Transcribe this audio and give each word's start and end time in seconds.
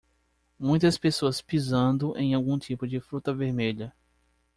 Muitas 0.57 0.97
pessoas 0.97 1.43
pisando 1.43 2.17
em 2.17 2.33
algum 2.33 2.57
tipo 2.57 2.87
de 2.87 2.99
fruta 2.99 3.31
vermelha. 3.31 3.93